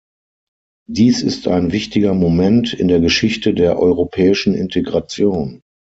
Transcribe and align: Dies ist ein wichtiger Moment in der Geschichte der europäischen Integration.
Dies 0.89 1.21
ist 1.21 1.47
ein 1.47 1.71
wichtiger 1.71 2.15
Moment 2.15 2.73
in 2.73 2.87
der 2.87 3.01
Geschichte 3.01 3.53
der 3.53 3.77
europäischen 3.77 4.55
Integration. 4.55 5.61